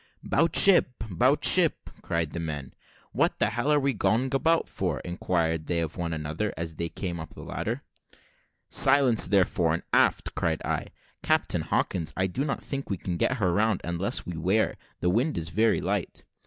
[0.23, 2.73] "'Bout ship 'bout ship!" cried the men.
[3.11, 6.89] "What the hell are we going about for?" inquired they of one another, as they
[6.89, 7.83] came up the ladder.
[8.67, 10.87] "Silence there, fore and aft!" cried I.
[11.21, 15.11] "Captain Hawkins, I do not think we can get her round, unless we wear the
[15.11, 16.23] wind is very light."